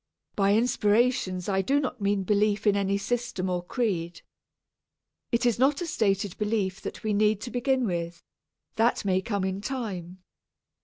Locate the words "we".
7.03-7.13